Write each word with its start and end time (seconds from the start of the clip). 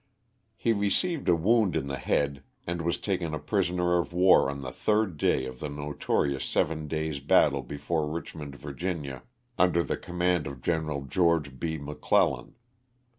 He 0.57 0.73
received 0.73 1.29
a 1.29 1.35
wound 1.35 1.75
in 1.75 1.85
the 1.85 1.99
head 1.99 2.41
and 2.65 2.81
was 2.81 2.97
taken 2.97 3.35
a 3.35 3.39
prisoner 3.39 3.99
of 3.99 4.13
war 4.13 4.49
on 4.49 4.63
the 4.63 4.71
third 4.71 5.15
day 5.15 5.45
of 5.45 5.59
the 5.59 5.69
notorious 5.69 6.43
seven 6.43 6.87
days 6.87 7.19
battle 7.19 7.61
before 7.61 8.07
Richmond, 8.09 8.53
318 8.53 8.53
LOSS 8.57 8.63
OF 8.63 8.63
THE 8.63 9.13
SULTAN^A. 9.13 9.19
Va., 9.19 9.23
under 9.63 9.83
the 9.83 9.97
command 9.97 10.47
of 10.47 10.61
Gen. 10.63 11.07
Geo. 11.07 11.39
B. 11.39 11.77
McOlellan. 11.77 12.53